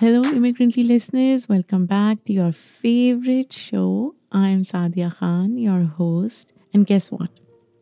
[0.00, 1.46] Hello, Immigrantly listeners.
[1.46, 4.14] Welcome back to your favorite show.
[4.32, 6.54] I'm Saadia Khan, your host.
[6.72, 7.28] And guess what?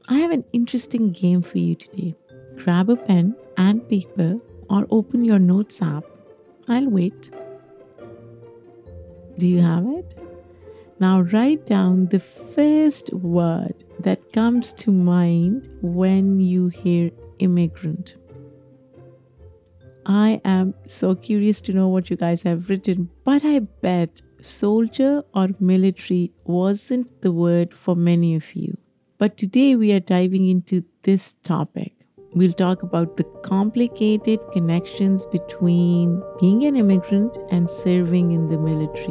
[0.08, 2.16] I have an interesting game for you today.
[2.56, 6.02] Grab a pen and paper or open your notes app.
[6.66, 7.30] I'll wait.
[9.38, 10.18] Do you have it?
[10.98, 18.16] Now write down the first word that comes to mind when you hear immigrant.
[20.10, 25.22] I am so curious to know what you guys have written, but I bet soldier
[25.34, 28.78] or military wasn't the word for many of you.
[29.18, 31.92] But today we are diving into this topic.
[32.32, 39.08] We'll talk about the complicated connections between being an immigrant and serving in the military.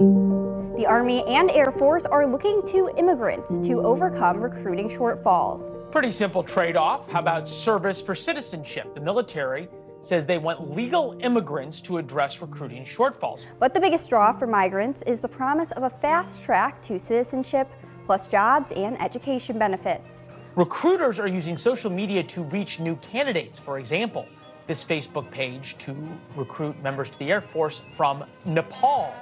[0.77, 5.91] The Army and Air Force are looking to immigrants to overcome recruiting shortfalls.
[5.91, 7.11] Pretty simple trade off.
[7.11, 8.95] How about service for citizenship?
[8.95, 9.67] The military
[9.99, 13.47] says they want legal immigrants to address recruiting shortfalls.
[13.59, 17.67] But the biggest draw for migrants is the promise of a fast track to citizenship,
[18.05, 20.29] plus jobs and education benefits.
[20.55, 23.59] Recruiters are using social media to reach new candidates.
[23.59, 24.27] For example,
[24.65, 25.95] this Facebook page to
[26.35, 29.13] recruit members to the Air Force from Nepal.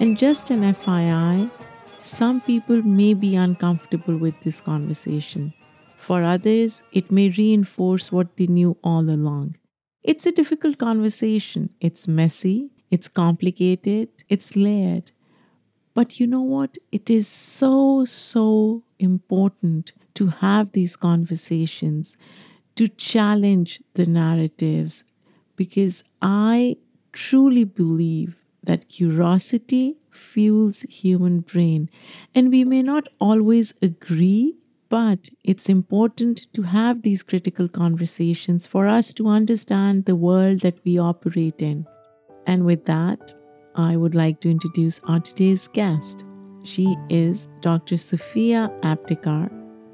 [0.00, 1.50] And just an FYI,
[2.00, 5.52] some people may be uncomfortable with this conversation.
[6.02, 9.54] For others, it may reinforce what they knew all along.
[10.02, 11.70] It's a difficult conversation.
[11.80, 15.12] It's messy, it's complicated, it's layered.
[15.94, 16.76] But you know what?
[16.90, 22.16] It is so, so important to have these conversations,
[22.74, 25.04] to challenge the narratives,
[25.54, 26.78] because I
[27.12, 31.88] truly believe that curiosity fuels human brain
[32.34, 34.56] and we may not always agree
[34.92, 40.78] but it's important to have these critical conversations for us to understand the world that
[40.84, 41.86] we operate in
[42.46, 43.32] and with that
[43.74, 46.24] I would like to introduce our today's guest.
[46.62, 47.94] She is Dr.
[47.94, 49.50] Sofya Aptekar,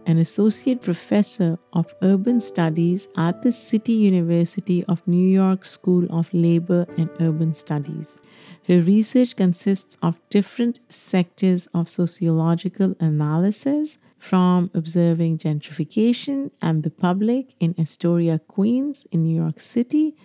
[0.07, 6.35] an associate professor of urban studies at the City University of New York School of
[6.35, 8.19] Labor and Urban Studies.
[8.67, 17.55] Her research consists of different sectors of sociological analysis, from observing gentrification and the public
[17.61, 20.17] in Astoria, Queens, in New York City,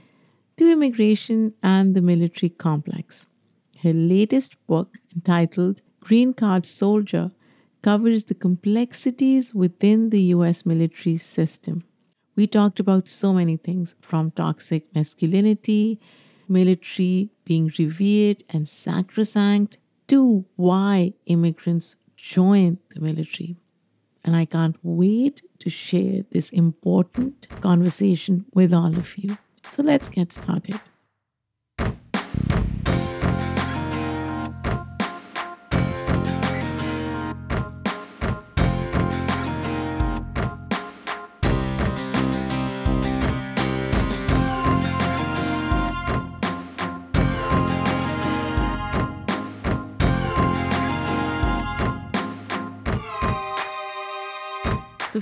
[0.57, 3.27] to immigration and the military complex.
[3.81, 7.31] Her latest book, entitled Green Card Soldier,
[7.81, 11.83] covers the complexities within the US military system.
[12.35, 15.99] We talked about so many things from toxic masculinity,
[16.47, 19.77] military being revered and sacrosanct,
[20.07, 23.57] to why immigrants join the military.
[24.25, 29.37] And I can't wait to share this important conversation with all of you.
[29.69, 30.79] So let's get started.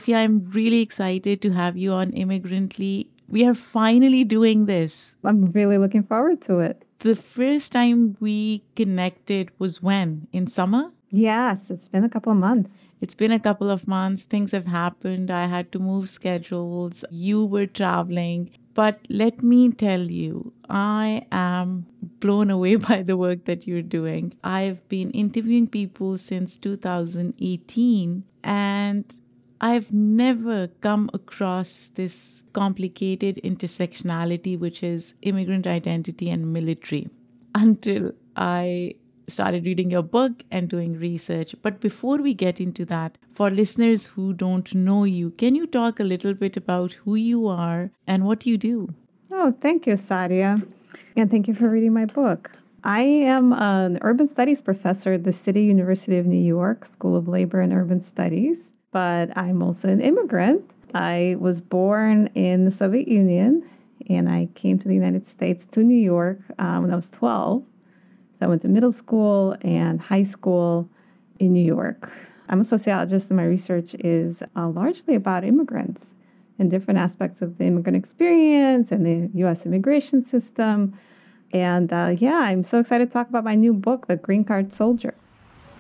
[0.01, 3.07] Sofya, I'm really excited to have you on Immigrantly.
[3.29, 5.13] We are finally doing this.
[5.23, 6.83] I'm really looking forward to it.
[6.99, 10.27] The first time we connected was when?
[10.33, 10.91] In summer?
[11.11, 12.79] Yes, it's been a couple of months.
[12.99, 14.25] It's been a couple of months.
[14.25, 15.29] Things have happened.
[15.29, 17.05] I had to move schedules.
[17.11, 18.49] You were traveling.
[18.73, 21.85] But let me tell you, I am
[22.19, 24.33] blown away by the work that you're doing.
[24.43, 29.17] I've been interviewing people since 2018, and
[29.63, 37.09] I've never come across this complicated intersectionality, which is immigrant identity and military,
[37.53, 38.95] until I
[39.27, 41.53] started reading your book and doing research.
[41.61, 45.99] But before we get into that, for listeners who don't know you, can you talk
[45.99, 48.95] a little bit about who you are and what you do?
[49.31, 50.67] Oh, thank you, Saadia.
[51.15, 52.51] And thank you for reading my book.
[52.83, 57.27] I am an urban studies professor at the City University of New York School of
[57.27, 60.69] Labor and Urban Studies but I'm also an immigrant.
[60.93, 63.67] I was born in the Soviet Union
[64.09, 67.63] and I came to the United States to New York um, when I was 12.
[68.33, 70.89] So I went to middle school and high school
[71.39, 72.11] in New York.
[72.49, 76.13] I'm a sociologist and my research is uh, largely about immigrants
[76.59, 80.97] and different aspects of the immigrant experience and the US immigration system.
[81.53, 84.73] And uh, yeah, I'm so excited to talk about my new book, The Green Card
[84.73, 85.15] Soldier.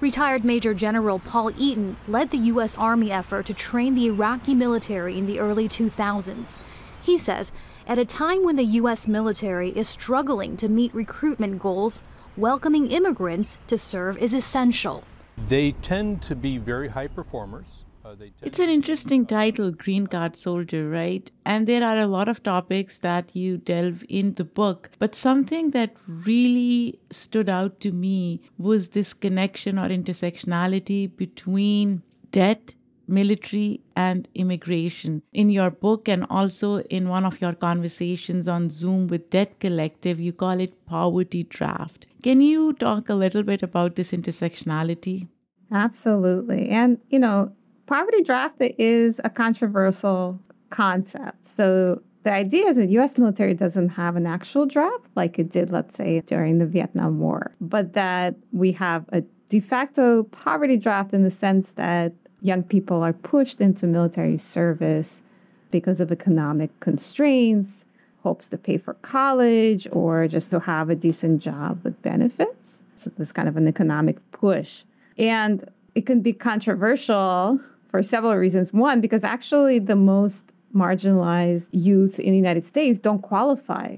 [0.01, 2.75] Retired Major General Paul Eaton led the U.S.
[2.75, 6.59] Army effort to train the Iraqi military in the early 2000s.
[7.03, 7.51] He says
[7.85, 9.07] At a time when the U.S.
[9.07, 12.01] military is struggling to meet recruitment goals,
[12.35, 15.03] welcoming immigrants to serve is essential.
[15.47, 17.85] They tend to be very high performers.
[18.03, 21.29] Uh, it's an interesting title, Green Card Soldier, right?
[21.45, 24.89] And there are a lot of topics that you delve in the book.
[24.99, 32.01] But something that really stood out to me was this connection or intersectionality between
[32.31, 32.75] debt
[33.11, 35.21] military, and immigration.
[35.33, 40.19] In your book, and also in one of your conversations on Zoom with Debt Collective,
[40.19, 42.07] you call it poverty draft.
[42.23, 45.27] Can you talk a little bit about this intersectionality?
[45.71, 46.69] Absolutely.
[46.69, 47.53] And, you know,
[47.91, 50.39] poverty draft is a controversial
[50.69, 51.45] concept.
[51.45, 55.69] So the idea is that US military doesn't have an actual draft like it did,
[55.71, 61.13] let's say, during the Vietnam War, but that we have a de facto poverty draft
[61.13, 65.21] in the sense that young people are pushed into military service
[65.69, 67.83] because of economic constraints,
[68.23, 72.81] hopes to pay for college or just to have a decent job with benefits.
[72.95, 74.85] So there's kind of an economic push.
[75.17, 77.59] And it can be controversial
[77.91, 78.73] for several reasons.
[78.73, 83.97] One, because actually the most marginalized youth in the United States don't qualify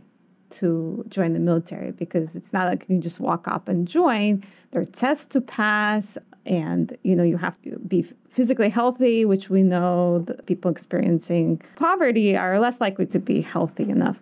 [0.50, 4.44] to join the military because it's not like you just walk up and join.
[4.72, 9.50] There are tests to pass and you know you have to be physically healthy which
[9.50, 14.22] we know the people experiencing poverty are less likely to be healthy enough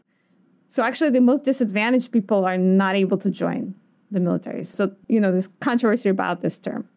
[0.69, 3.73] so actually the most disadvantaged people are not able to join
[4.11, 6.87] the military so you know there's controversy about this term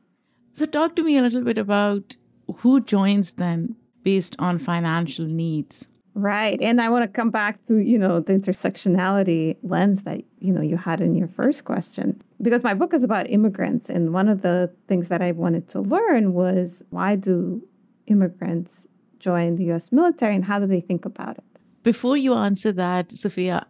[0.52, 2.16] so talk to me a little bit about
[2.58, 6.60] who joins then based on financial needs Right.
[6.62, 10.62] And I want to come back to, you know, the intersectionality lens that, you know,
[10.62, 12.22] you had in your first question.
[12.40, 13.90] Because my book is about immigrants.
[13.90, 17.66] And one of the things that I wanted to learn was why do
[18.06, 18.86] immigrants
[19.18, 21.44] join the US military and how do they think about it?
[21.82, 23.64] Before you answer that, Sofya,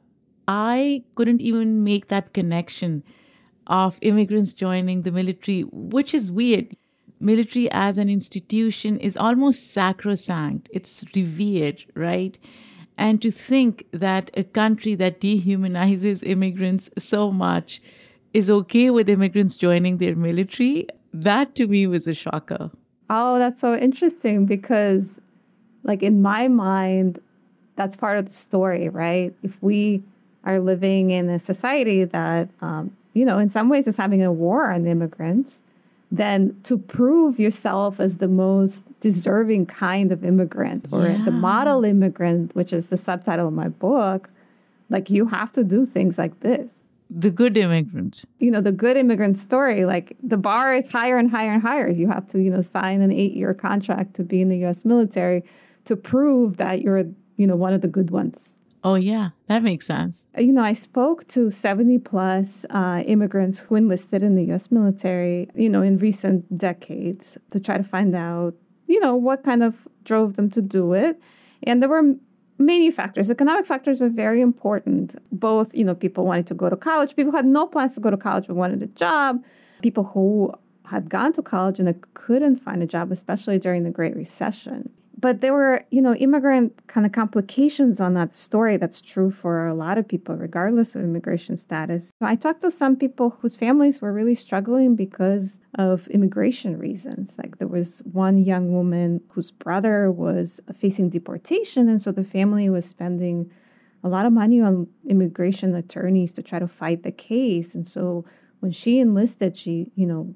[0.46, 3.04] I couldn't even make that connection
[3.66, 6.76] of immigrants joining the military, which is weird
[7.24, 12.38] military as an institution is almost sacrosanct, it's revered, right?
[12.96, 17.82] And to think that a country that dehumanizes immigrants so much
[18.32, 22.70] is okay with immigrants joining their military, that to me was a shocker.
[23.10, 25.20] Oh, that's so interesting because,
[25.82, 27.20] like, in my mind,
[27.76, 29.34] that's part of the story, right?
[29.42, 30.02] If we
[30.44, 34.32] are living in a society that, um, you know, in some ways is having a
[34.32, 35.60] war on immigrants,
[36.16, 41.24] then to prove yourself as the most deserving kind of immigrant or yeah.
[41.24, 44.28] the model immigrant, which is the subtitle of my book,
[44.90, 46.70] like you have to do things like this.
[47.10, 48.24] The good immigrant.
[48.38, 51.90] You know, the good immigrant story, like the bar is higher and higher and higher.
[51.90, 54.84] You have to, you know, sign an eight year contract to be in the US
[54.84, 55.44] military
[55.84, 57.04] to prove that you're,
[57.36, 58.54] you know, one of the good ones.
[58.86, 60.26] Oh, yeah, that makes sense.
[60.36, 65.48] You know, I spoke to 70 plus uh, immigrants who enlisted in the US military,
[65.54, 68.54] you know, in recent decades to try to find out,
[68.86, 71.18] you know, what kind of drove them to do it.
[71.62, 72.14] And there were
[72.58, 73.30] many factors.
[73.30, 75.16] Economic factors were very important.
[75.32, 78.10] Both, you know, people wanted to go to college, people had no plans to go
[78.10, 79.42] to college but wanted a job,
[79.80, 80.52] people who
[80.84, 85.40] had gone to college and couldn't find a job, especially during the Great Recession but
[85.40, 88.76] there were, you know, immigrant kind of complications on that story.
[88.76, 92.12] That's true for a lot of people, regardless of immigration status.
[92.20, 97.38] I talked to some people whose families were really struggling because of immigration reasons.
[97.38, 102.68] Like there was one young woman whose brother was facing deportation, and so the family
[102.68, 103.50] was spending
[104.02, 107.74] a lot of money on immigration attorneys to try to fight the case.
[107.74, 108.24] And so
[108.60, 110.34] when she enlisted, she, you know,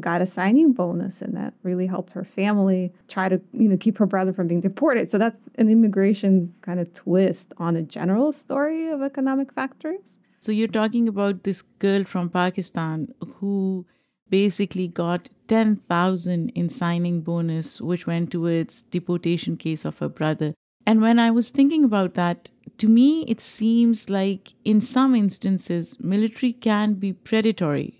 [0.00, 3.98] got a signing bonus and that really helped her family try to you know keep
[3.98, 5.08] her brother from being deported.
[5.10, 10.18] So that's an immigration kind of twist on a general story of economic factors.
[10.40, 13.86] So you're talking about this girl from pakistan who
[14.30, 20.54] basically got 10,000 in signing bonus which went towards deportation case of her brother.
[20.86, 25.98] And when i was thinking about that to me it seems like in some instances
[26.00, 27.98] military can be predatory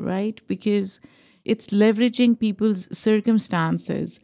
[0.00, 0.40] right?
[0.46, 1.00] Because
[1.50, 4.20] it's leveraging people's circumstances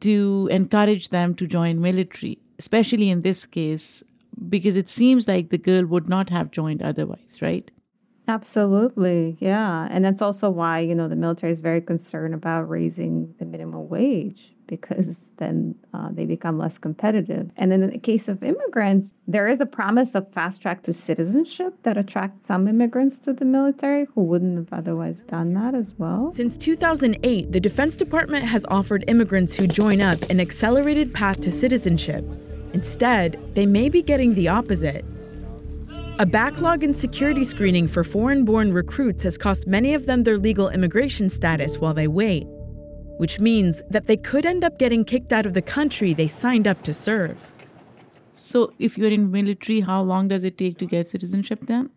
[0.00, 4.02] to encourage them to join military, especially in this case,
[4.48, 7.70] because it seems like the girl would not have joined otherwise, right?
[8.26, 9.36] Absolutely.
[9.38, 9.86] Yeah.
[9.90, 13.88] And that's also why, you know, the military is very concerned about raising the minimum
[13.88, 17.50] wage because then uh, they become less competitive.
[17.56, 21.74] And in the case of immigrants, there is a promise of fast track to citizenship
[21.82, 26.30] that attracts some immigrants to the military who wouldn't have otherwise done that as well.
[26.30, 31.50] Since 2008, the Defense Department has offered immigrants who join up an accelerated path to
[31.50, 32.24] citizenship.
[32.72, 35.04] Instead, they may be getting the opposite.
[36.20, 40.38] A backlog in security screening for foreign born recruits has cost many of them their
[40.38, 42.46] legal immigration status while they wait,
[43.16, 46.66] which means that they could end up getting kicked out of the country they signed
[46.66, 47.52] up to serve.
[48.32, 51.90] So, if you're in military, how long does it take to get citizenship then?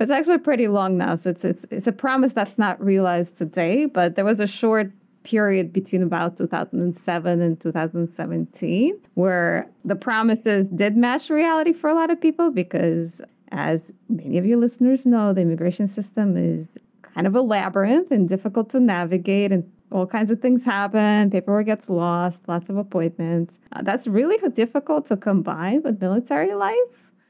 [0.00, 1.14] It's actually pretty long now.
[1.14, 4.92] So it's it's it's a promise that's not realized today, but there was a short
[5.22, 12.10] period between about 2007 and 2017 where the promises did match reality for a lot
[12.10, 13.20] of people because
[13.52, 18.28] as many of your listeners know, the immigration system is kind of a labyrinth and
[18.28, 21.30] difficult to navigate and all kinds of things happen.
[21.30, 23.58] Paperwork gets lost, lots of appointments.
[23.72, 26.76] Uh, that's really difficult to combine with military life.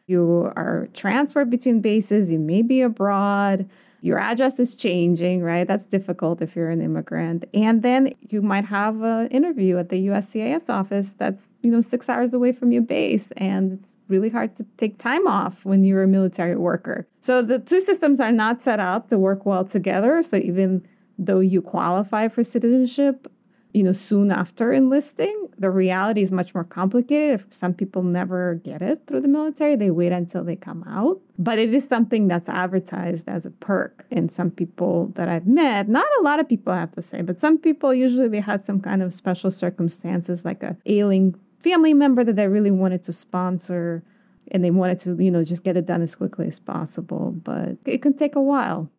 [0.06, 3.68] You are transferred between bases, you may be abroad,
[4.02, 5.66] your address is changing, right?
[5.66, 7.44] That's difficult if you're an immigrant.
[7.52, 12.08] And then you might have an interview at the USCIS office that's, you know, six
[12.08, 13.30] hours away from your base.
[13.36, 17.06] And it's really hard to take time off when you're a military worker.
[17.20, 20.22] So the two systems are not set up to work well together.
[20.22, 20.86] So even
[21.20, 23.30] though you qualify for citizenship,
[23.72, 25.48] you know, soon after enlisting.
[25.58, 27.44] The reality is much more complicated.
[27.50, 31.20] Some people never get it through the military, they wait until they come out.
[31.38, 34.06] But it is something that's advertised as a perk.
[34.10, 37.20] And some people that I've met, not a lot of people I have to say,
[37.20, 41.92] but some people usually they had some kind of special circumstances, like a ailing family
[41.92, 44.02] member that they really wanted to sponsor
[44.50, 47.30] and they wanted to, you know, just get it done as quickly as possible.
[47.32, 48.90] But it can take a while.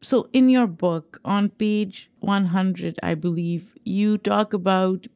[0.00, 5.08] So, in your book, on page 100, I believe, you talk about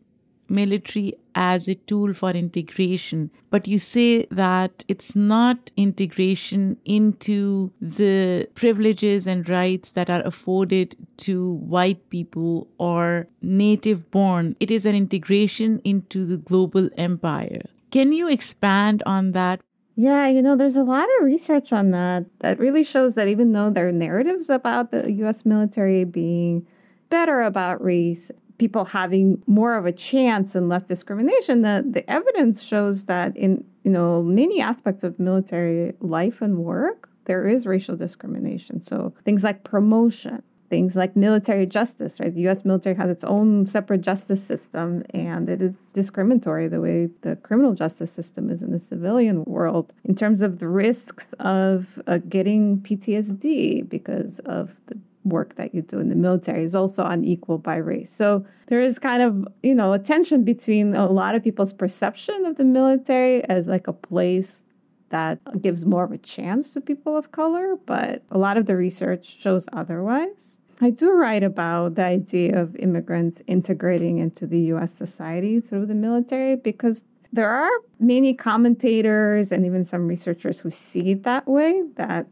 [0.49, 8.49] military as a tool for integration, but you say that it's not integration into the
[8.55, 14.57] privileges and rights that are afforded to white people or native born.
[14.61, 17.63] It is an integration into the global empire.
[17.91, 19.61] Can you expand on that?
[19.95, 23.53] Yeah, you know, there's a lot of research on that that really shows that even
[23.53, 26.67] though there are narratives about the US military being
[27.11, 32.63] better about race, people having more of a chance and less discrimination, the, the evidence
[32.63, 37.97] shows that in, you know, many aspects of military life and work, there is racial
[37.97, 38.81] discrimination.
[38.81, 42.35] So things like promotion, things like military justice, right?
[42.35, 47.11] The US military has its own separate justice system, and it is discriminatory the way
[47.21, 52.01] the criminal justice system is in the civilian world in terms of the risks of
[52.07, 57.05] uh, getting PTSD because of the work that you do in the military is also
[57.05, 58.11] unequal by race.
[58.11, 62.47] So there is kind of, you know, a tension between a lot of people's perception
[62.47, 64.65] of the military as like a place
[65.11, 68.75] that gives more of a chance to people of color, but a lot of the
[68.75, 70.59] research shows otherwise.
[70.83, 75.95] I do write about the idea of immigrants integrating into the US society through the
[75.95, 77.71] military because there are
[78.01, 82.27] many commentators and even some researchers who see it that way that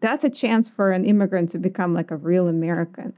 [0.00, 3.12] that's a chance for an immigrant to become like a real American.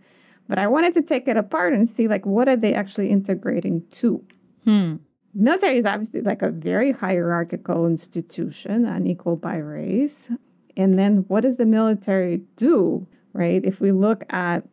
[0.49, 3.85] But I wanted to take it apart and see like what are they actually integrating
[3.93, 4.25] to?
[4.64, 4.97] Hmm.
[5.33, 10.31] Military is obviously like a very hierarchical institution, unequal by race.
[10.76, 13.07] And then what does the military do?
[13.35, 13.62] Right?
[13.64, 14.67] If we look at,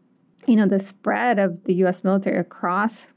[0.47, 3.07] you know, the spread of the US military across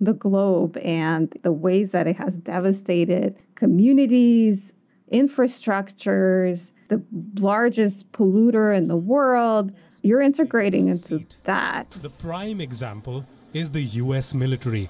[0.00, 4.72] the globe and the ways that it has devastated communities,
[5.12, 7.02] infrastructures, the
[7.38, 9.70] largest polluter in the world,
[10.02, 11.90] you're integrating into that.
[12.02, 14.88] The prime example is the US military.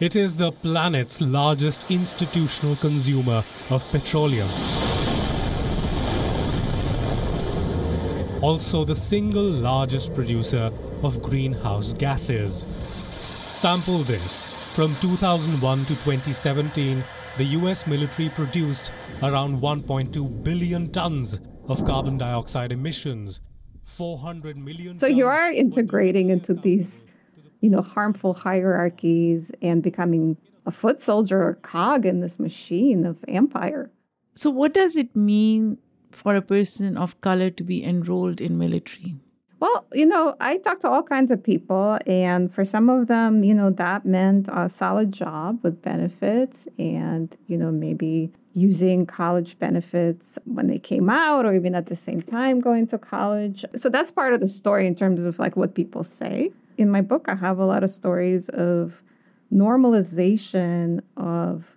[0.00, 4.48] It is the planet's largest institutional consumer of petroleum.
[8.44, 10.70] Also the single largest producer
[11.02, 12.66] of greenhouse gases.
[13.48, 14.44] Sample this.
[14.72, 17.02] From 2001 to 2017,
[17.38, 23.40] the US military produced around 1.2 billion tons of carbon dioxide emissions.
[23.84, 27.06] 400 million So you are integrating into these,
[27.62, 30.36] you know, harmful hierarchies and becoming
[30.66, 33.90] a foot soldier or cog in this machine of empire.
[34.34, 35.78] So what does it mean
[36.14, 39.16] for a person of color to be enrolled in military?
[39.60, 43.44] Well, you know, I talked to all kinds of people, and for some of them,
[43.44, 49.58] you know, that meant a solid job with benefits and, you know, maybe using college
[49.58, 53.64] benefits when they came out or even at the same time going to college.
[53.74, 56.52] So that's part of the story in terms of like what people say.
[56.76, 59.02] In my book, I have a lot of stories of
[59.52, 61.76] normalization of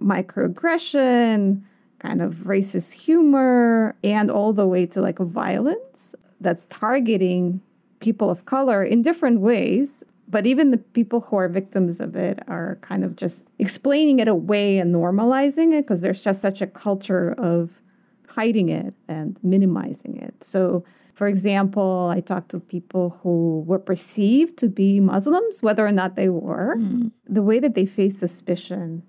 [0.00, 1.62] microaggression,
[1.98, 7.60] kind of racist humor, and all the way to like violence that's targeting
[8.00, 10.04] people of color in different ways.
[10.30, 14.28] But even the people who are victims of it are kind of just explaining it
[14.28, 17.80] away and normalizing it because there's just such a culture of
[18.28, 20.44] hiding it and minimizing it.
[20.44, 25.92] So, for example, I talked to people who were perceived to be Muslims, whether or
[25.92, 27.10] not they were, mm.
[27.26, 29.02] the way that they face suspicion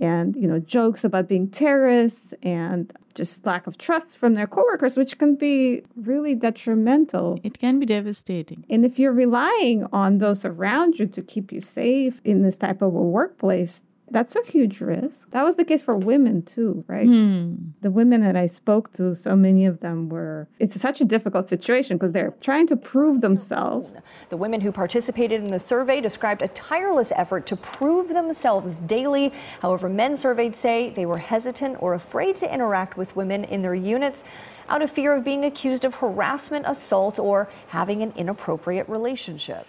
[0.00, 4.96] and you know jokes about being terrorists and just lack of trust from their coworkers
[4.96, 7.40] which can be really detrimental.
[7.42, 8.64] It can be devastating.
[8.68, 12.82] And if you're relying on those around you to keep you safe in this type
[12.82, 15.30] of a workplace that's a huge risk.
[15.32, 17.06] That was the case for women too, right?
[17.06, 17.54] Hmm.
[17.80, 21.48] The women that I spoke to, so many of them were, it's such a difficult
[21.48, 23.96] situation because they're trying to prove themselves.
[24.28, 29.32] The women who participated in the survey described a tireless effort to prove themselves daily.
[29.60, 33.74] However, men surveyed say they were hesitant or afraid to interact with women in their
[33.74, 34.22] units
[34.68, 39.66] out of fear of being accused of harassment, assault, or having an inappropriate relationship.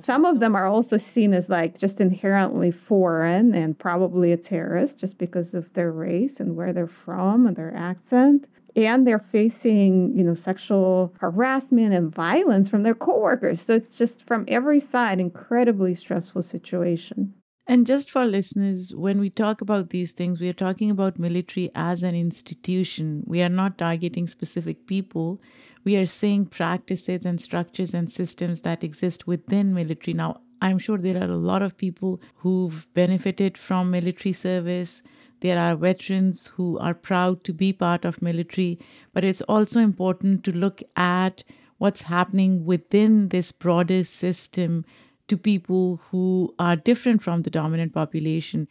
[0.00, 4.98] Some of them are also seen as like just inherently foreign and probably a terrorist
[4.98, 8.48] just because of their race and where they're from and their accent.
[8.76, 13.60] And they're facing, you know, sexual harassment and violence from their coworkers.
[13.62, 17.34] So it's just from every side, incredibly stressful situation.
[17.66, 21.70] And just for listeners, when we talk about these things, we are talking about military
[21.74, 23.22] as an institution.
[23.26, 25.40] We are not targeting specific people
[25.84, 30.14] we are seeing practices and structures and systems that exist within military.
[30.14, 35.02] Now, I'm sure there are a lot of people who've benefited from military service.
[35.40, 38.78] There are veterans who are proud to be part of military,
[39.12, 41.44] but it's also important to look at
[41.76, 44.86] what's happening within this broader system
[45.28, 48.68] to people who are different from the dominant population.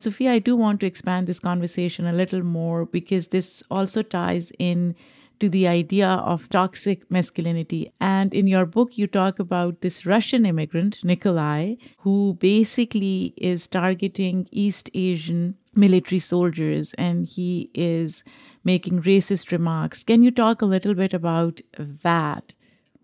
[0.00, 4.52] Sofya, I do want to expand this conversation a little more because this also ties
[4.58, 4.94] in
[5.40, 7.92] to the idea of toxic masculinity.
[8.00, 14.48] And in your book, you talk about this Russian immigrant, Nikolai, who basically is targeting
[14.50, 18.22] East Asian military soldiers and he is
[18.64, 20.02] making racist remarks.
[20.02, 22.54] Can you talk a little bit about that?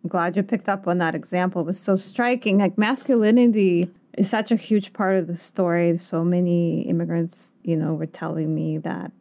[0.03, 1.63] I'm glad you picked up on that example.
[1.63, 2.59] It was so striking.
[2.59, 5.99] Like masculinity is such a huge part of the story.
[5.99, 9.13] So many immigrants, you know, were telling me that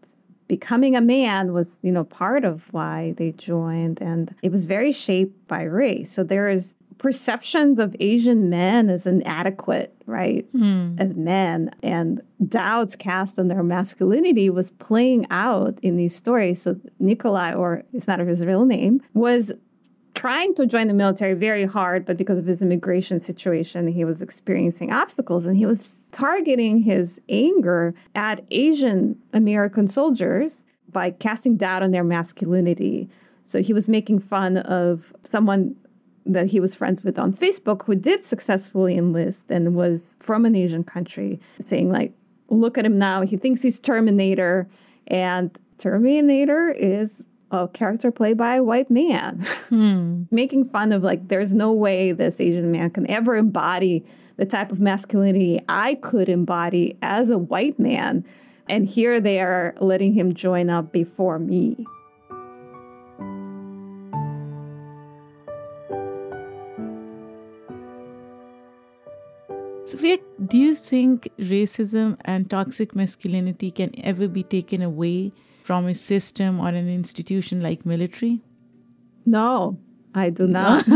[0.50, 4.02] becoming a man was, you know, part of why they joined.
[4.02, 6.12] And it was very shaped by race.
[6.12, 10.52] So there is perceptions of Asian men as inadequate, right?
[10.54, 11.00] Mm.
[11.00, 11.72] As men.
[11.82, 16.64] And doubts cast on their masculinity was playing out in these stories.
[16.64, 19.54] So Nikolai, or it's not his real name, was
[20.16, 24.22] trying to join the military very hard, but because of his immigration situation, he was
[24.24, 31.84] experiencing obstacles and he was targeting his anger at Asian American soldiers by casting doubt
[31.84, 33.10] on their masculinity.
[33.46, 35.76] So he was making fun of someone
[36.26, 40.56] that he was friends with on Facebook who did successfully enlist and was from an
[40.56, 42.14] Asian country, saying, like,
[42.50, 43.22] look at him now.
[43.22, 44.70] He thinks he's Terminator.
[45.08, 50.24] And Terminator is a character played by a white man, hmm.
[50.32, 54.06] making fun of, like, there's no way this Asian man can ever embody
[54.40, 58.26] the type of masculinity I could embody as a white man.
[58.70, 61.86] And here they are letting him join up before me.
[69.84, 75.94] Sofya, do you think racism and toxic masculinity can ever be taken away from a
[75.94, 78.40] system or an institution like military?
[79.26, 79.80] No,
[80.14, 80.84] I do not.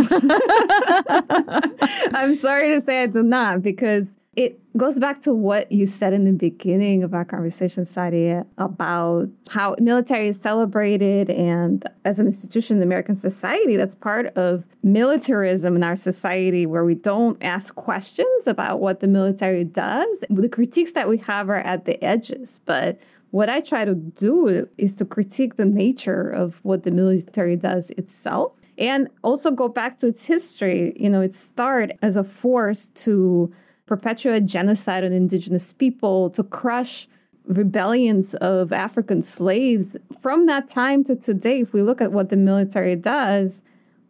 [2.13, 6.11] I'm sorry to say I do not because it goes back to what you said
[6.11, 12.25] in the beginning of our conversation, Saadia, about how military is celebrated and as an
[12.25, 17.75] institution in American society, that's part of militarism in our society where we don't ask
[17.75, 20.23] questions about what the military does.
[20.31, 22.99] The critiques that we have are at the edges, but
[23.29, 27.91] what I try to do is to critique the nature of what the military does
[27.91, 30.93] itself and also go back to its history.
[30.95, 33.53] You know, it started as a force to
[33.85, 37.07] perpetuate genocide on indigenous people, to crush
[37.45, 39.97] rebellions of African slaves.
[40.21, 43.61] From that time to today, if we look at what the military does,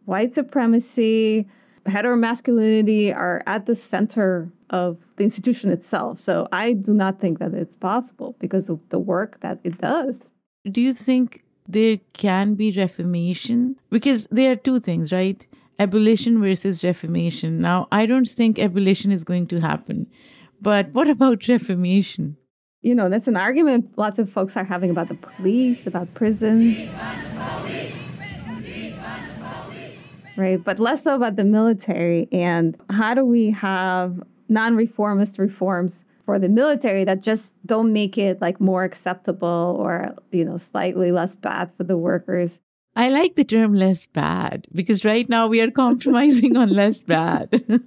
[0.04, 1.46] white supremacy,
[1.86, 6.18] heteromasculinity are at the center of the institution itself.
[6.18, 10.30] So I do not think that it's possible because of the work that it does.
[10.70, 15.46] Do you think there can be reformation because there are two things, right?
[15.78, 17.60] Abolition versus reformation.
[17.60, 20.06] Now, I don't think abolition is going to happen,
[20.60, 22.36] but what about reformation?
[22.82, 26.90] You know, that's an argument lots of folks are having about the police, about prisons.
[30.36, 30.62] right?
[30.62, 36.48] But less so about the military and how do we have non-reformist reforms for the
[36.48, 41.70] military that just don't make it like more acceptable or you know slightly less bad
[41.72, 42.60] for the workers
[42.96, 47.48] I like the term less bad because right now we are compromising on less bad.
[47.68, 47.80] yeah,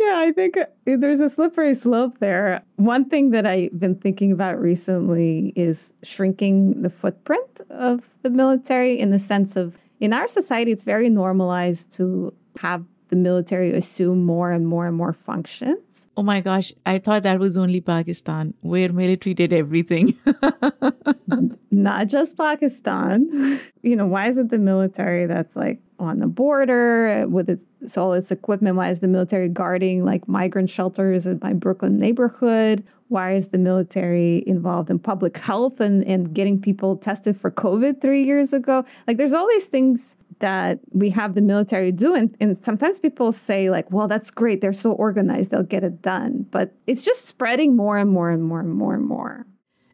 [0.00, 2.62] I think uh, there's a slippery slope there.
[2.76, 8.98] One thing that I've been thinking about recently is shrinking the footprint of the military
[8.98, 14.24] in the sense of in our society, it's very normalized to have the military assume
[14.24, 16.06] more and more and more functions.
[16.16, 20.14] Oh my gosh, I thought that was only Pakistan, where military did everything.
[21.70, 23.60] Not just Pakistan.
[23.84, 28.12] You know, why is it the military that's like on the border with its, all
[28.12, 28.76] its equipment?
[28.76, 32.84] Why is the military guarding like migrant shelters in my Brooklyn neighborhood?
[33.08, 38.00] Why is the military involved in public health and, and getting people tested for COVID
[38.00, 38.84] three years ago?
[39.08, 42.14] Like, there's all these things that we have the military do.
[42.14, 44.60] And, and sometimes people say, like, well, that's great.
[44.60, 46.46] They're so organized, they'll get it done.
[46.50, 49.46] But it's just spreading more and more and more and more and more.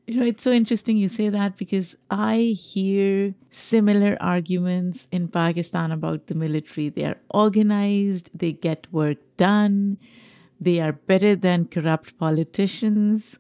[0.07, 5.93] You know, it's so interesting you say that because I hear similar arguments in Pakistan
[5.93, 6.89] about the military.
[6.89, 9.99] They are organized, they get work done,
[10.59, 13.39] they are better than corrupt politicians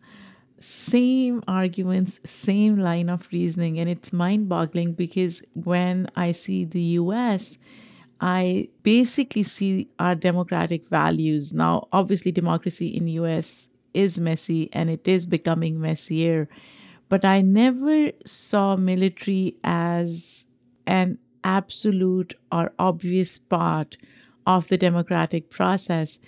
[0.60, 3.78] same arguments, same line of reasoning.
[3.78, 7.58] And it's mind boggling because when I see the US,
[8.20, 11.54] I basically see our democratic values.
[11.54, 16.48] Now, obviously, democracy in US is messy and it is becoming messier.
[17.08, 20.44] But I never saw military as
[20.86, 23.96] an absolute or obvious part
[24.46, 26.18] of the democratic process.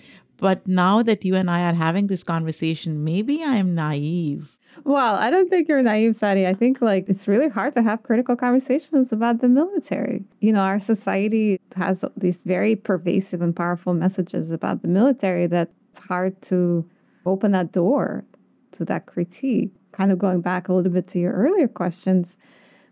[0.41, 4.57] But now that you and I are having this conversation, maybe I am naive.
[4.83, 6.47] Well, I don't think you're naive, Sadi.
[6.47, 10.23] I think like it's really hard to have critical conversations about the military.
[10.39, 15.69] You know, our society has these very pervasive and powerful messages about the military that
[15.91, 16.89] it's hard to
[17.27, 18.25] open that door
[18.71, 19.69] to that critique.
[19.91, 22.35] Kind of going back a little bit to your earlier questions,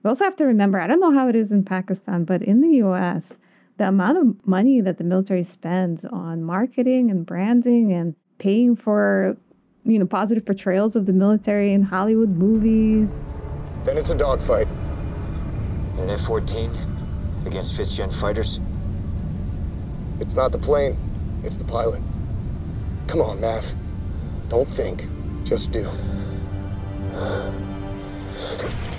[0.04, 2.62] we also have to remember I don't know how it is in Pakistan, but in
[2.62, 3.40] the US,
[3.80, 9.38] the amount of money that the military spends on marketing and branding and paying for
[9.86, 13.10] you know positive portrayals of the military in Hollywood movies.
[13.86, 14.68] Then it's a dogfight.
[15.98, 18.60] An F-14 against fifth-gen fighters.
[20.20, 20.98] It's not the plane,
[21.44, 22.02] it's the pilot.
[23.08, 23.66] Come on, Mav.
[24.50, 25.08] Don't think,
[25.46, 25.90] just do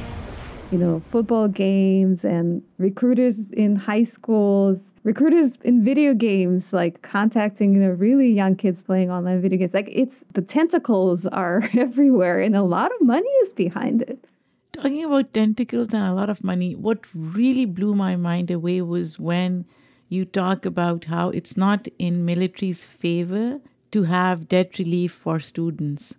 [0.70, 7.74] you know, football games and recruiters in high schools, recruiters in video games, like contacting,
[7.74, 9.74] you know, really young kids playing online video games.
[9.74, 14.24] Like it's the tentacles are everywhere and a lot of money is behind it.
[14.72, 19.18] Talking about tentacles and a lot of money, what really blew my mind away was
[19.18, 19.66] when
[20.08, 26.14] you talk about how it's not in military's favor to have debt relief for students.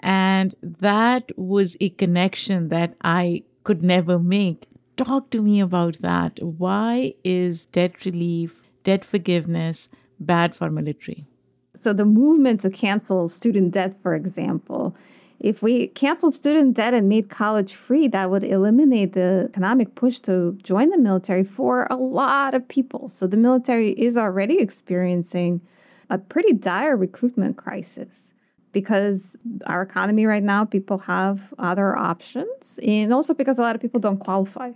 [0.00, 4.68] And that was a connection that I could never make.
[4.96, 6.38] Talk to me about that.
[6.40, 9.88] Why is debt relief, debt forgiveness
[10.20, 11.26] bad for military?
[11.74, 14.96] So, the movement to cancel student debt, for example,
[15.40, 20.20] if we canceled student debt and made college free, that would eliminate the economic push
[20.20, 23.08] to join the military for a lot of people.
[23.08, 25.60] So, the military is already experiencing
[26.08, 28.32] a pretty dire recruitment crisis
[28.76, 29.34] because
[29.64, 33.98] our economy right now, people have other options, and also because a lot of people
[33.98, 34.72] don't qualify.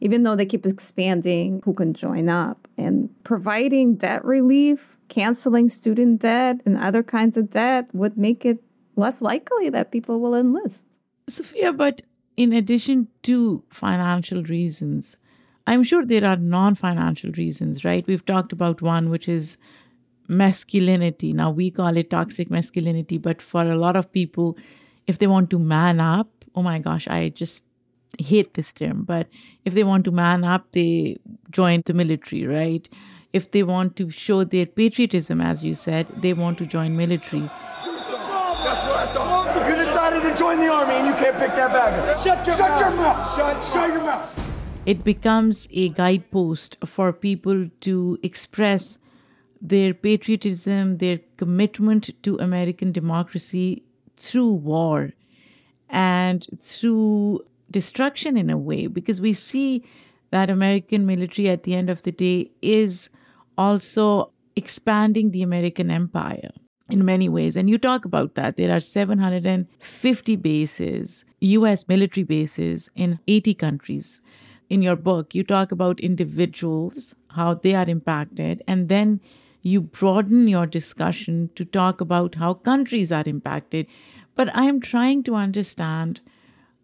[0.00, 6.20] Even though they keep expanding who can join up and providing debt relief, canceling student
[6.20, 8.58] debt and other kinds of debt would make it
[8.96, 10.82] less likely that people will enlist.
[11.30, 12.02] Sofya, but
[12.34, 15.16] in addition to financial reasons,
[15.64, 18.04] I'm sure there are non financial reasons, right?
[18.04, 19.58] We've talked about one, which is
[20.28, 21.32] masculinity.
[21.32, 24.56] Now, we call it toxic masculinity, but for a lot of people,
[25.06, 27.64] if they want to man up, oh my gosh, I just
[28.18, 29.28] hate this term, but
[29.64, 31.16] if they want to man up, they
[31.50, 32.88] join the military, right?
[33.32, 37.42] If they want to show their patriotism, as you said, they want to join military.
[37.42, 37.50] You
[39.76, 42.18] decided to join the army and you can't pick that back.
[42.22, 42.80] Shut your Shut mouth.
[42.80, 43.36] your mouth.
[43.36, 44.40] Shut, Shut your mouth.
[44.86, 48.98] It becomes a guidepost for people to express
[49.60, 53.82] their patriotism, their commitment to American democracy
[54.16, 55.12] through war
[55.88, 57.40] and through
[57.70, 59.84] destruction in a way, because we see
[60.30, 63.08] that American military at the end of the day is
[63.56, 66.50] also expanding the American empire
[66.90, 67.56] in many ways.
[67.56, 68.56] And you talk about that.
[68.56, 74.20] There are 750 bases, US military bases in 80 countries.
[74.70, 79.20] in your book, you talk about individuals, how they are impacted, and then
[79.64, 83.86] you broaden your discussion to talk about how countries are impacted.
[84.36, 86.20] But I am trying to understand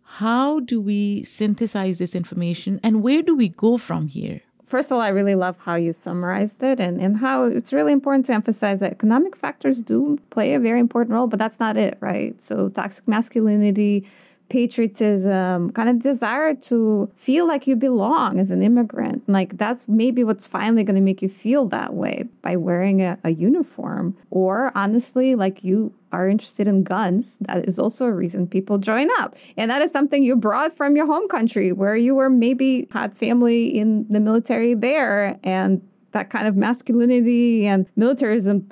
[0.03, 4.41] how do we synthesize this information and where do we go from here?
[4.67, 7.93] First of all, I really love how you summarized it and, and how it's really
[7.93, 11.77] important to emphasize that economic factors do play a very important role, but that's not
[11.77, 12.41] it, right?
[12.41, 14.07] So, toxic masculinity,
[14.51, 19.27] patriotism, kind of desire to feel like you belong as an immigrant.
[19.29, 23.19] Like that's maybe what's finally going to make you feel that way by wearing a,
[23.25, 24.17] a, uniform.
[24.31, 29.09] Or honestly, like you are interested in guns, that is also a reason people join
[29.19, 29.37] up.
[29.57, 33.17] And that is something you brought from your home country where you were maybe had
[33.17, 38.69] family in the military there and that kind of masculinity and militarism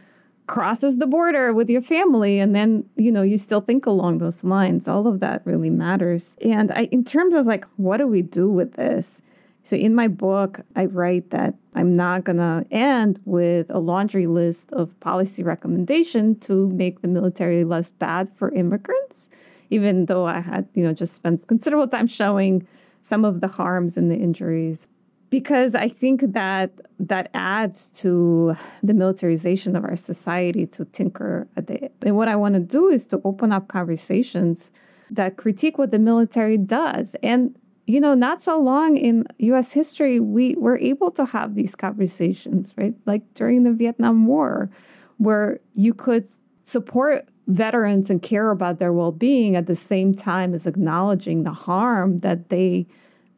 [0.49, 4.43] crosses the border with your family and then you know you still think along those
[4.43, 4.89] lines.
[4.89, 6.37] All of that really matters.
[6.45, 9.23] And I, in terms of like what do we do with this?
[9.63, 14.27] So in my book i write that i'm not going to end with a laundry
[14.27, 19.29] list of policy recommendation to make the military less bad for immigrants
[19.69, 22.67] even though i had you know just spent considerable time showing
[23.03, 24.87] some of the harms and the injuries
[25.31, 31.69] because I think that that adds to the militarization of our society to tinker at
[31.71, 31.93] it.
[32.03, 34.71] And what I want to do is to open up conversations
[35.11, 37.15] that critique what the military does.
[37.23, 37.55] And
[37.87, 42.75] you know, not so long in US history, we were able to have these conversations,
[42.77, 42.95] right?
[43.07, 44.71] Like during the Vietnam War,
[45.17, 46.29] where you could
[46.63, 52.19] support veterans and care about their well-being at the same time as acknowledging the harm
[52.19, 52.87] that they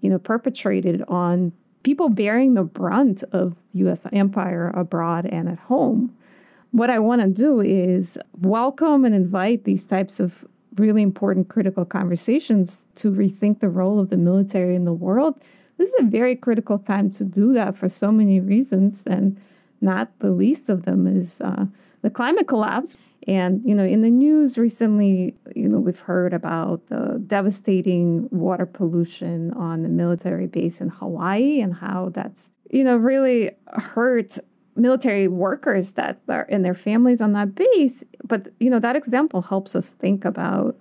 [0.00, 4.07] you know perpetrated on people bearing the brunt of U.S.
[4.12, 6.14] empire abroad and at home.
[6.73, 10.45] What I want to do is welcome and invite these types of
[10.77, 15.40] really important critical conversations to rethink the role of the military in the world.
[15.79, 19.40] This is a very critical time to do that for so many reasons, and
[19.81, 21.66] not the least of them is uh,
[22.03, 22.97] the climate collapse.
[23.27, 28.65] And, you know, in the news recently, you know, we've heard about the devastating water
[28.65, 34.39] pollution on the military base in Hawaii and how that's, you know, really hurt
[34.75, 38.03] military workers that are in their families on that base.
[38.25, 40.79] But, you know, that example helps us think about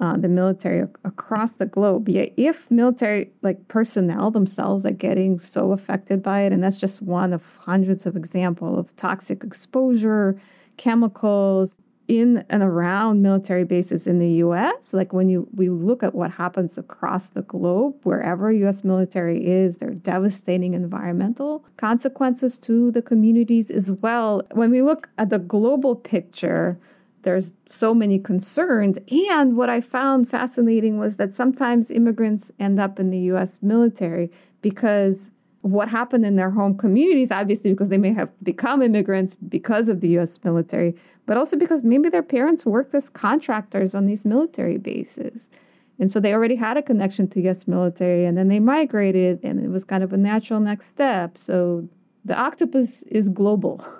[0.00, 2.08] uh, the military across the globe.
[2.08, 7.02] Yeah, If military like personnel themselves are getting so affected by it, and that's just
[7.02, 10.40] one of hundreds of examples of toxic exposure,
[10.82, 14.92] chemicals in and around military bases in the US.
[14.92, 19.78] Like when you we look at what happens across the globe, wherever US military is,
[19.78, 24.42] there are devastating environmental consequences to the communities as well.
[24.50, 26.80] When we look at the global picture,
[27.22, 28.98] there's so many concerns.
[29.36, 34.32] And what I found fascinating was that sometimes immigrants end up in the US military
[34.60, 35.30] because
[35.62, 40.00] what happened in their home communities, obviously, because they may have become immigrants because of
[40.00, 40.94] the US military,
[41.24, 45.48] but also because maybe their parents worked as contractors on these military bases.
[45.98, 49.60] And so they already had a connection to US military, and then they migrated, and
[49.64, 51.38] it was kind of a natural next step.
[51.38, 51.88] So
[52.24, 53.84] the octopus is global.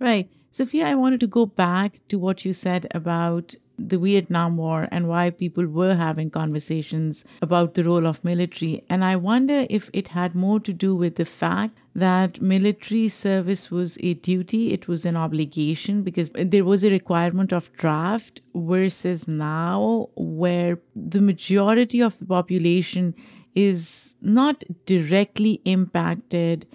[0.00, 0.28] Right.
[0.50, 5.08] Sofya, I wanted to go back to what you said about the Vietnam War and
[5.08, 8.84] why people were having conversations about the role of military.
[8.88, 13.70] And I wonder if it had more to do with the fact that military service
[13.70, 19.28] was a duty, it was an obligation because there was a requirement of draft versus
[19.28, 23.14] now where the majority of the population
[23.54, 26.66] is not directly impacted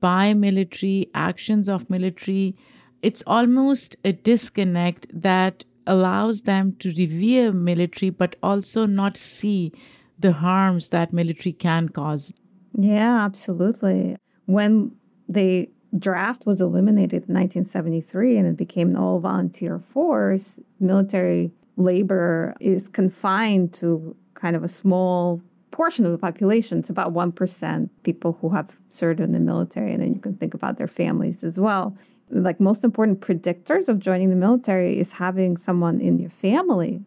[0.00, 2.56] by military actions of military
[3.04, 9.72] it's almost a disconnect that allows them to revere military but also not see
[10.18, 12.32] the harms that military can cause.
[12.78, 14.16] Yeah, absolutely.
[14.46, 14.92] When
[15.28, 15.68] the
[15.98, 22.88] draft was eliminated in 1973 and it became an all volunteer force, military labor is
[22.88, 26.78] confined to kind of a small portion of the population.
[26.78, 29.92] It's about 1% people who have served in the military.
[29.92, 31.96] And then you can think about their families as well
[32.42, 37.04] like most important predictors of joining the military is having someone in your family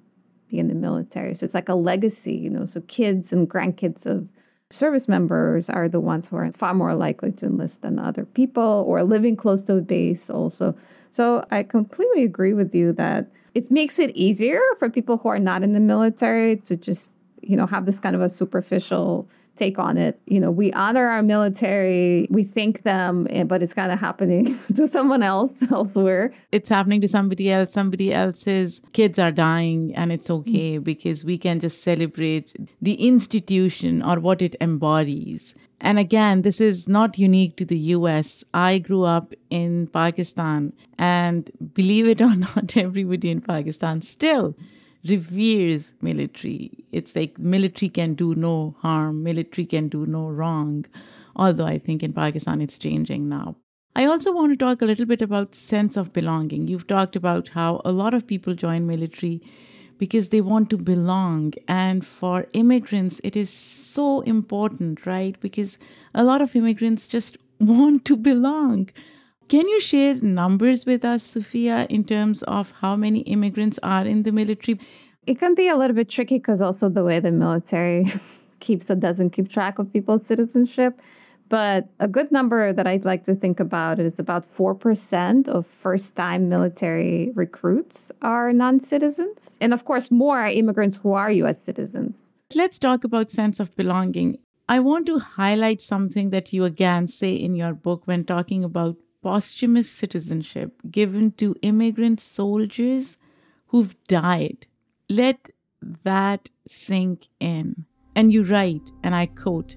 [0.50, 1.36] be in the military.
[1.36, 2.66] So it's like a legacy, you know.
[2.66, 4.30] So kids and grandkids of
[4.70, 8.86] service members are the ones who are far more likely to enlist than other people
[8.88, 10.76] or living close to a base also.
[11.12, 15.40] So I completely agree with you that it makes it easier for people who are
[15.40, 19.80] not in the military to just, you know, have this kind of a superficial take
[19.80, 20.20] on it.
[20.26, 24.58] You know, we honor our military, we thank them, eh, but it's kind of happening
[24.76, 26.34] to someone else elsewhere.
[26.52, 27.74] It's happening to somebody else.
[27.74, 34.02] Somebody else's kids are dying, and it's okay because we can just celebrate the institution
[34.02, 35.56] or what it embodies.
[35.80, 38.44] And again, this is not unique to the US.
[38.54, 44.56] I grew up in Pakistan, and believe it or not, everybody in Pakistan still
[45.06, 46.86] reveres military.
[46.92, 50.86] It's like military can do no harm, military can do no wrong.
[51.36, 53.56] Although I think in Pakistan it's changing now.
[53.96, 56.68] I also want to talk a little bit about sense of belonging.
[56.68, 59.42] You've talked about how a lot of people join military
[59.98, 65.40] because they want to belong and for immigrants it is so important, right?
[65.40, 65.80] Because
[66.14, 68.90] a lot of immigrants just want to belong.
[69.50, 74.24] Can you share numbers with us, Sofya, in terms of how many immigrants are in
[74.24, 74.78] the military?
[75.26, 78.08] It can be a little bit tricky because also the way the military
[78.60, 81.00] keeps or doesn't keep track of people's citizenship.
[81.48, 86.18] But a good number that I'd like to think about is about 4% of first
[86.18, 89.56] time military recruits are non citizens.
[89.62, 92.30] And of course, more are immigrants who are US citizens.
[92.54, 94.40] Let's talk about sense of belonging.
[94.68, 98.98] I want to highlight something that you again say in your book when talking about
[99.28, 103.18] posthumous citizenship given to immigrant soldiers
[103.68, 104.68] who've died.
[105.10, 105.50] Let
[106.06, 107.84] that sink in.
[108.16, 109.76] And you write, and I quote,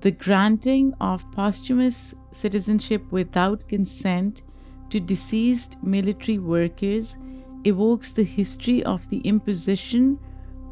[0.00, 4.42] the granting of posthumous citizenship without consent
[4.90, 7.16] to deceased military workers
[7.62, 10.18] evokes the history of the imposition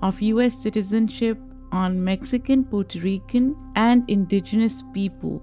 [0.03, 0.59] of U.S.
[0.59, 1.39] citizenship
[1.71, 5.41] on Mexican, Puerto Rican, and indigenous people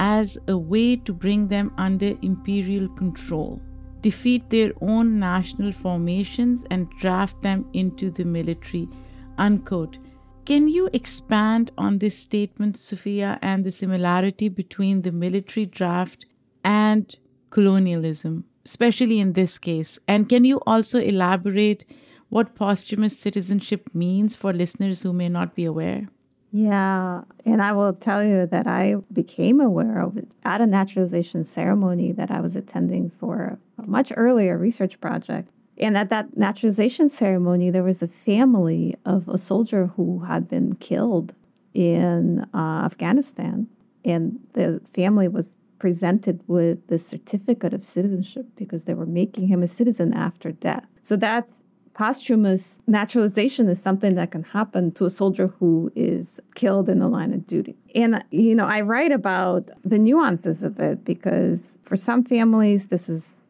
[0.00, 3.60] as a way to bring them under imperial control,
[4.00, 8.88] defeat their own national formations, and draft them into the military.
[9.36, 9.98] Unquote.
[10.46, 16.24] Can you expand on this statement, Sofya, and the similarity between the military draft
[16.64, 17.14] and
[17.50, 19.98] colonialism, especially in this case?
[20.08, 21.84] And can you also elaborate
[22.30, 26.06] what posthumous citizenship means for listeners who may not be aware?
[26.52, 31.44] Yeah, and I will tell you that I became aware of it at a naturalization
[31.44, 35.48] ceremony that I was attending for a much earlier research project.
[35.78, 40.74] And at that naturalization ceremony, there was a family of a soldier who had been
[40.74, 41.34] killed
[41.72, 43.68] in uh, Afghanistan.
[44.04, 49.62] And the family was presented with the certificate of citizenship because they were making him
[49.62, 50.86] a citizen after death.
[51.02, 51.64] So that's
[52.00, 57.08] posthumous naturalization is something that can happen to a soldier who is killed in the
[57.08, 57.76] line of duty.
[57.94, 63.10] And, you know, I write about the nuances of it because for some families, this
[63.10, 63.46] is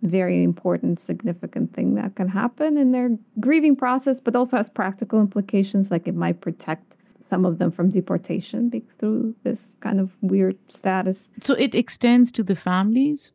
[0.00, 5.20] very important, significant thing that can happen in their grieving process, but also has practical
[5.20, 10.56] implications, like it might protect some of them from deportation through this kind of weird
[10.68, 11.28] status.
[11.42, 13.30] So it extends to the families?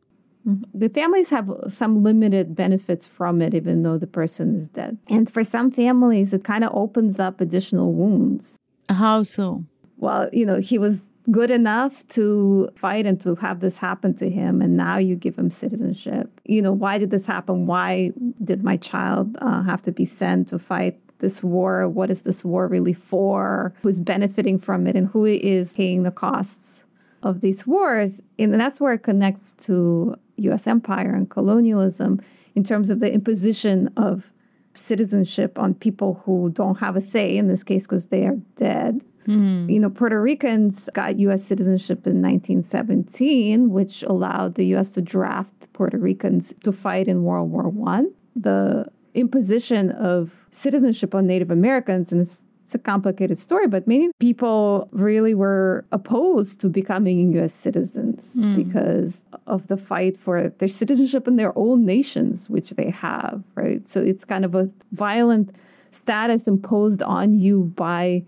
[0.48, 0.78] Mm-hmm.
[0.78, 4.98] The families have some limited benefits from it, even though the person is dead.
[5.10, 8.58] And for some families, it kind of opens up additional wounds.
[8.90, 9.66] How so?
[9.98, 14.30] Well, you know, he was good enough to fight and to have this happen to
[14.30, 16.30] him, and now you give him citizenship.
[16.46, 17.66] You know, why did this happen?
[17.66, 18.12] Why
[18.44, 21.90] did my child uh, have to be sent to fight this war?
[21.90, 23.74] What is this war really for?
[23.82, 26.84] Who's benefiting from it, and who is paying the costs?
[27.26, 28.22] Of these wars.
[28.40, 32.22] And that's where it connects to US empire and colonialism
[32.54, 34.32] in terms of the imposition of
[34.74, 39.02] citizenship on people who don't have a say, in this case, because they are dead.
[39.28, 39.72] Mm.
[39.72, 41.44] You know, Puerto Ricans got U.S.
[41.44, 44.92] citizenship in 1917, which allowed the U.S.
[44.92, 48.14] to draft Puerto Ricans to fight in World War One.
[48.36, 48.86] The
[49.16, 52.30] imposition of citizenship on Native Americans, and
[52.66, 58.56] it's a complicated story, but many people really were opposed to becoming US citizens mm.
[58.56, 63.88] because of the fight for their citizenship in their own nations, which they have, right?
[63.88, 65.56] So it's kind of a violent
[65.92, 68.24] status imposed on you by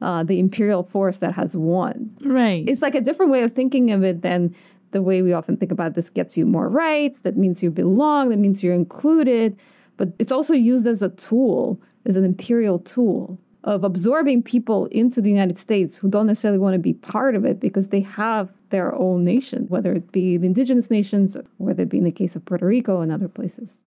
[0.00, 2.16] uh, the imperial force that has won.
[2.22, 2.64] Right.
[2.66, 4.54] It's like a different way of thinking of it than
[4.92, 8.30] the way we often think about this gets you more rights, that means you belong,
[8.30, 9.54] that means you're included.
[9.98, 15.20] But it's also used as a tool, as an imperial tool of absorbing people into
[15.20, 18.52] the United States who don't necessarily want to be part of it because they have
[18.70, 22.34] their own nation, whether it be the indigenous nations, whether it be in the case
[22.34, 23.82] of Puerto Rico and other places.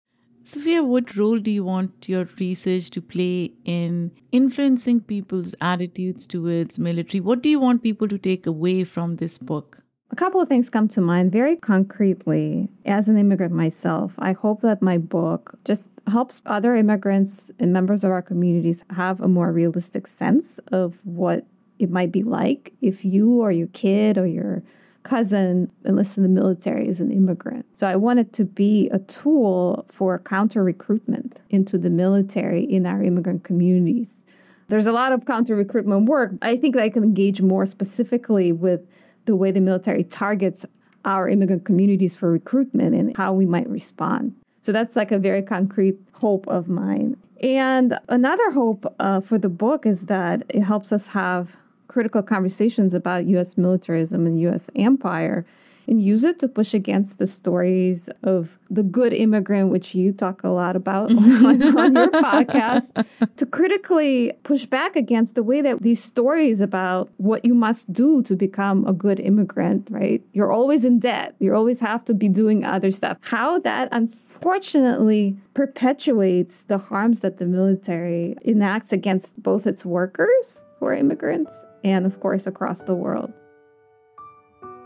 [0.44, 6.80] Sofya, what role do you want your research to play in influencing people's attitudes towards
[6.80, 7.22] military?
[7.22, 9.84] What do you want people to take away from this book?
[10.12, 12.68] A couple of things come to mind very concretely.
[12.86, 18.04] As an immigrant myself, I hope that my book just helps other immigrants and members
[18.04, 21.46] of our communities have a more realistic sense of what
[21.80, 24.64] it might be like if you or your kid or your
[25.04, 27.66] cousin enlists in the military as an immigrant.
[27.74, 33.02] So I wanted to be a tool for counter recruitment into the military in our
[33.02, 34.24] immigrant communities.
[34.68, 36.34] There's a lot of counter recruitment work.
[36.42, 38.82] I think I can engage more specifically with
[39.26, 40.66] the way the military targets
[41.06, 44.36] our immigrant communities for recruitment and how we might respond.
[44.62, 47.18] So that's like a very concrete hope of mine.
[47.42, 51.58] And another hope uh, for the book is that it helps us have
[51.88, 55.46] critical conversations about US militarism and US empire
[55.88, 60.44] and use it to push against the stories of the good immigrant, which you talk
[60.44, 61.46] a lot about mm-hmm.
[61.78, 63.06] on, on, your podcast,
[63.38, 68.22] to critically push back against the way that these stories about what you must do
[68.24, 70.24] to become a good immigrant, right?
[70.34, 73.18] You're always in debt, you always have to be doing other stuff.
[73.22, 80.86] How that unfortunately perpetuates the harms that the military enacts against both its workers who
[80.88, 83.32] are immigrants and, of course, across the world.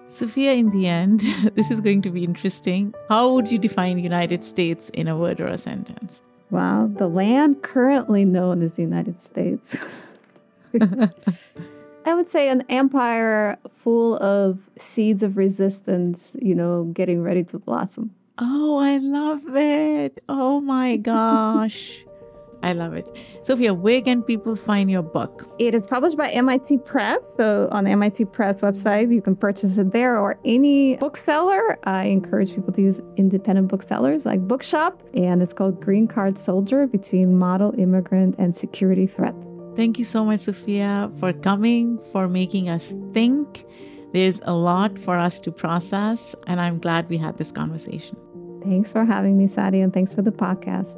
[0.09, 1.19] Sofya, in the end,
[1.55, 2.93] this is going to be interesting.
[3.09, 6.21] How would you define United States in a word or a sentence?
[6.51, 9.75] Well, the land currently known as the United States.
[12.05, 17.57] I would say an empire full of seeds of resistance, you know, getting ready to
[17.57, 18.11] blossom.
[18.37, 20.23] Oh, I love it.
[20.29, 21.99] Oh my gosh.
[22.65, 23.07] I love it.
[23.43, 25.47] Sofya, where can people find your book?
[25.59, 27.35] It is published by MIT Press.
[27.35, 31.77] So on the MIT Press website, you can purchase it there or any bookseller.
[31.83, 34.99] I encourage people to use independent booksellers like Bookshop.
[35.13, 39.35] And it's called Green Card Soldier Between Model Immigrant and Security Threat.
[39.75, 43.63] Thank you so much, Sofya, for coming, for making us think.
[44.13, 48.17] There's a lot for us to process, and I'm glad we had this conversation.
[48.63, 50.97] Thanks for having me, Saadia, and thanks for the podcast.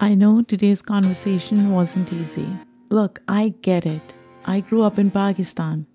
[0.00, 2.46] I know today's conversation wasn't easy.
[2.88, 4.14] Look, I get it.
[4.46, 5.86] I grew up in Pakistan.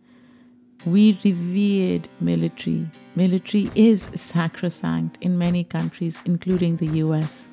[0.85, 2.85] We revered military.
[3.15, 7.47] Military is sacrosanct in many countries, including the US.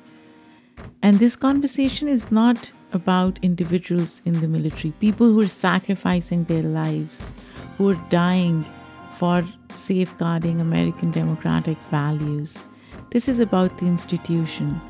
[1.01, 6.63] And this conversation is not about individuals in the military, people who are sacrificing their
[6.63, 7.25] lives,
[7.77, 8.65] who are dying
[9.15, 9.41] for
[9.75, 12.57] safeguarding American democratic values.
[13.11, 14.81] This is about the institution.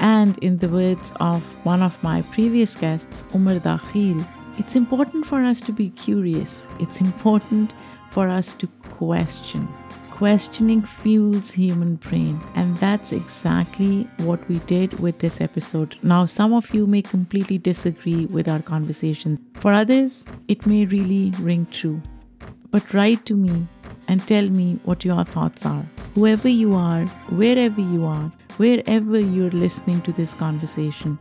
[0.00, 4.26] And in the words of one of my previous guests, Umar Dakhil,
[4.58, 6.66] it's important for us to be curious.
[6.78, 7.72] It's important
[8.10, 9.68] for us to question.
[10.10, 15.96] Questioning fuels human brain, and that's exactly what we did with this episode.
[16.02, 19.38] Now, some of you may completely disagree with our conversation.
[19.54, 22.02] For others, it may really ring true.
[22.70, 23.66] But write to me
[24.08, 25.84] and tell me what your thoughts are.
[26.14, 28.30] Whoever you are, wherever you are,
[28.60, 31.18] wherever you're listening to this conversation,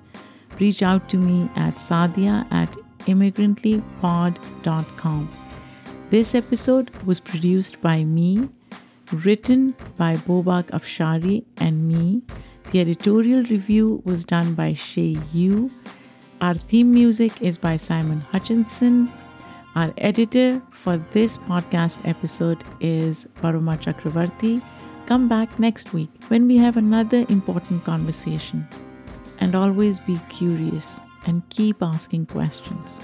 [0.60, 2.70] reach out to me at saadia at
[3.12, 5.30] immigrantlypod.com.
[6.10, 8.50] This episode was produced by me,
[9.24, 12.22] written by Bobak Afshari and me.
[12.72, 15.72] The editorial review was done by Shay Yu.
[16.42, 19.10] Our theme music is by Simon Hutchinson.
[19.76, 24.62] Our editor for this podcast episode is Paroma Chakravarti.
[25.10, 28.68] Come back next week when we have another important conversation.
[29.40, 33.02] And always be curious and keep asking questions.